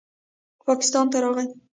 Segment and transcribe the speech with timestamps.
[0.67, 1.45] پاکستان ته راغے